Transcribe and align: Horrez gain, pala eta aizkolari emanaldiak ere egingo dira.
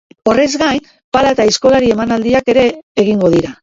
Horrez 0.31 0.47
gain, 0.61 0.87
pala 1.17 1.35
eta 1.37 1.47
aizkolari 1.51 1.95
emanaldiak 1.99 2.55
ere 2.59 2.69
egingo 3.07 3.37
dira. 3.41 3.59